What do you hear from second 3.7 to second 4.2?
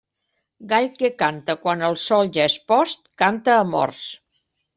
morts.